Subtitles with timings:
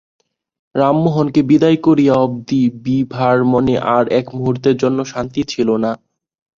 [0.75, 5.91] রামমোহনকে বিদায় করিয়া অবধি বিভার মনে আর এক মুহূর্তের জন্য শান্তি ছিল না।